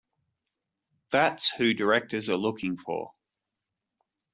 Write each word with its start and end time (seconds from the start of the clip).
That's 1.11 1.51
who 1.51 1.75
directors 1.75 2.27
are 2.27 2.35
looking 2.35 2.75
for. 2.75 3.13